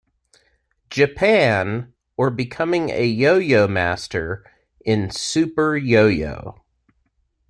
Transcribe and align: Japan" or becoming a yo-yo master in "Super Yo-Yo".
Japan" 0.89 1.93
or 2.17 2.31
becoming 2.31 2.89
a 2.89 3.05
yo-yo 3.05 3.67
master 3.67 4.43
in 4.83 5.11
"Super 5.11 5.77
Yo-Yo". 5.77 6.63